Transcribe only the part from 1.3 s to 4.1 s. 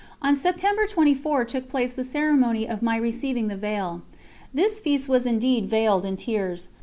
took place the ceremony of my receiving the veil.